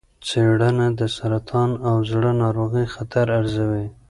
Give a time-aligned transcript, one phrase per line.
[0.27, 3.85] څېړنه د سرطان او زړه ناروغۍ خطر ارزوي.